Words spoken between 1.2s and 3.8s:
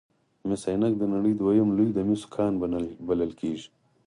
دویم لوی د مسو کان بلل کیږي.